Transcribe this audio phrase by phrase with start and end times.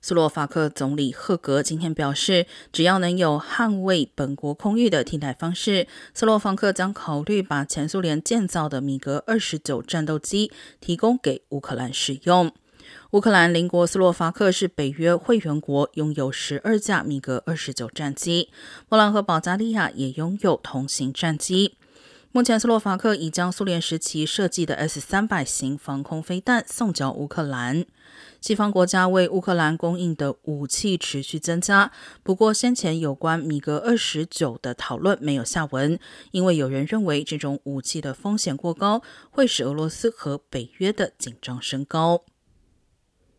[0.00, 12.52] 斯洛伐克总理赫格今天表示，只要能有捍卫本国空域的替代方式，斯洛伐克将考虑把前苏联建造的米格二十九战斗机提供给乌克兰使用。
[13.12, 18.50] 乌克兰邻国斯洛伐克是北约会员国，拥有十二架米格二十九战机。
[18.88, 21.76] 波兰和保加利亚也拥有同型战机。
[22.32, 27.86] 目前，斯洛伐克已将苏联时期设计的 S 三百型防空飞弹送交乌克兰。
[28.42, 31.90] 西方国家为乌克兰供应的武器持续增加，
[32.22, 35.98] 不过先前有关米格二十九的讨论没有下文，
[36.30, 42.24] 因为有人认为这种武器的风险过高，会使俄罗斯和北约的紧张升高。